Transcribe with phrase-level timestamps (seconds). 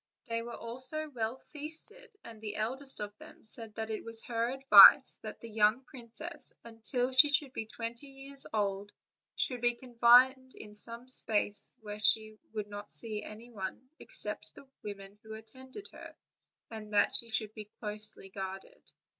[0.25, 4.23] They were also well feasted; and the eld est of them said that it was
[4.25, 8.93] her advice that the young princess, until she should be twenty years old,
[9.35, 14.09] should be confined in some place where she would see no one but
[14.55, 16.15] the women who attended on her,
[16.71, 18.91] and that she should be closely guarded.